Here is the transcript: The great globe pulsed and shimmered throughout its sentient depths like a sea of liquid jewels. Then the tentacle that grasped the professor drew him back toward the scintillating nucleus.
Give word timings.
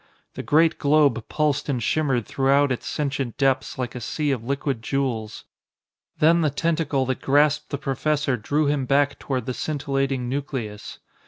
The 0.33 0.41
great 0.41 0.79
globe 0.79 1.27
pulsed 1.29 1.69
and 1.69 1.77
shimmered 1.79 2.25
throughout 2.25 2.71
its 2.71 2.87
sentient 2.87 3.37
depths 3.37 3.77
like 3.77 3.93
a 3.93 4.01
sea 4.01 4.31
of 4.31 4.43
liquid 4.43 4.81
jewels. 4.81 5.43
Then 6.17 6.41
the 6.41 6.49
tentacle 6.49 7.05
that 7.05 7.21
grasped 7.21 7.69
the 7.69 7.77
professor 7.77 8.35
drew 8.35 8.65
him 8.65 8.87
back 8.87 9.19
toward 9.19 9.45
the 9.45 9.53
scintillating 9.53 10.27
nucleus. 10.27 10.97